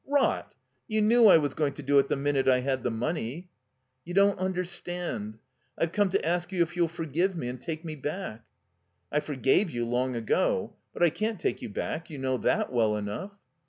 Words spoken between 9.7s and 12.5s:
long ago. But I can't take you back. You know